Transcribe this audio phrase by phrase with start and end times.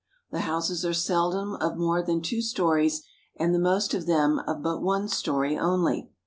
[0.31, 3.03] The houses are seldom of more than two stories,
[3.35, 6.09] and the most of them of but one story only.